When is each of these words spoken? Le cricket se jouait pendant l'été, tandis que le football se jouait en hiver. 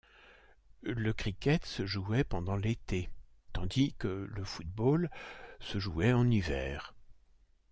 Le 0.81 1.13
cricket 1.13 1.63
se 1.63 1.85
jouait 1.85 2.23
pendant 2.23 2.55
l'été, 2.55 3.11
tandis 3.53 3.93
que 3.99 4.27
le 4.31 4.43
football 4.43 5.11
se 5.59 5.77
jouait 5.77 6.11
en 6.11 6.27
hiver. 6.27 6.95